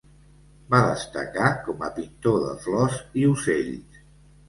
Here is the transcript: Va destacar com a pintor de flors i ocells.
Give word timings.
Va 0.73 0.79
destacar 0.87 1.51
com 1.69 1.85
a 1.89 1.91
pintor 2.01 2.43
de 2.49 2.57
flors 2.67 3.01
i 3.25 3.31
ocells. 3.37 4.05